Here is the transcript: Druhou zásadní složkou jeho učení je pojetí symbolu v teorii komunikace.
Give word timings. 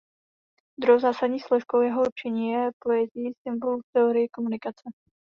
Druhou 0.79 0.99
zásadní 0.99 1.39
složkou 1.39 1.81
jeho 1.81 2.03
učení 2.07 2.49
je 2.51 2.69
pojetí 2.79 3.33
symbolu 3.47 3.79
v 3.79 3.83
teorii 3.93 4.27
komunikace. 4.27 4.83